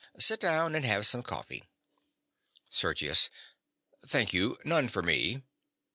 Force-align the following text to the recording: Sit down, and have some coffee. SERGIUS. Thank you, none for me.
Sit 0.17 0.39
down, 0.39 0.73
and 0.73 0.83
have 0.83 1.05
some 1.05 1.21
coffee. 1.21 1.63
SERGIUS. 2.71 3.29
Thank 4.03 4.33
you, 4.33 4.57
none 4.65 4.89
for 4.89 5.03
me. 5.03 5.43